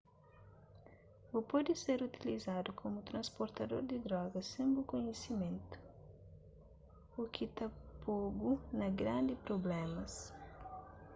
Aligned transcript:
bu 1.33 1.39
pode 1.51 1.71
ser 1.83 1.97
utilizadu 2.07 2.69
komu 2.81 2.99
transportador 3.09 3.81
di 3.89 3.97
drogas 4.07 4.47
sen 4.53 4.67
bu 4.75 4.81
kunhisimentu 4.93 5.77
u 7.21 7.21
ki 7.33 7.45
ta 7.55 7.65
po-bu 8.01 8.51
na 8.79 8.87
grandi 8.99 9.33
prublémas 9.45 10.13